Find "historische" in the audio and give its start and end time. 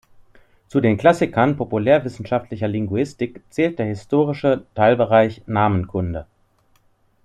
3.85-4.65